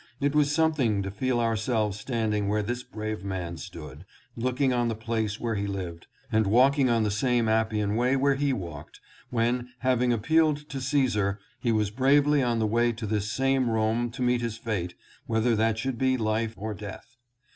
It 0.19 0.33
was 0.33 0.51
something 0.51 1.03
to 1.03 1.11
feel 1.11 1.39
ourselves 1.39 1.99
standing 1.99 2.47
where 2.47 2.63
this 2.63 2.81
brave 2.81 3.23
man 3.23 3.57
stood, 3.57 4.03
looking 4.35 4.71
700 4.71 4.73
ROME 4.75 4.81
OF 4.83 4.89
THE 4.89 4.95
PAST. 4.95 5.05
on 5.07 5.15
the 5.15 5.19
place 5.21 5.39
where 5.39 5.53
he 5.53 5.67
lived, 5.67 6.07
and 6.31 6.47
walking 6.47 6.89
on 6.89 7.03
the 7.03 7.11
same 7.11 7.47
Appian 7.47 7.95
Way 7.95 8.15
where 8.15 8.33
he 8.33 8.51
walked, 8.51 8.99
when, 9.29 9.69
having 9.81 10.11
appealed 10.11 10.67
to 10.69 10.81
Caesar, 10.81 11.39
he 11.59 11.71
was 11.71 11.91
bravely 11.91 12.41
on 12.41 12.57
the 12.57 12.65
way 12.65 12.91
to 12.91 13.05
this 13.05 13.31
same 13.31 13.69
Rome 13.69 14.09
to 14.13 14.23
meet 14.23 14.41
his 14.41 14.57
fate, 14.57 14.95
whether 15.27 15.55
that 15.55 15.77
should 15.77 15.99
be 15.99 16.17
life 16.17 16.55
or 16.57 16.73
death. 16.73 17.17